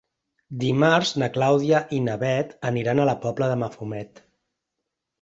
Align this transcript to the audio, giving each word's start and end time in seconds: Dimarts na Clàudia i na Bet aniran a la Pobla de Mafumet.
Dimarts 0.63 1.11
na 1.25 1.29
Clàudia 1.35 1.83
i 1.99 2.01
na 2.07 2.17
Bet 2.25 2.57
aniran 2.73 3.05
a 3.05 3.09
la 3.13 3.17
Pobla 3.29 3.55
de 3.55 3.63
Mafumet. 3.67 4.29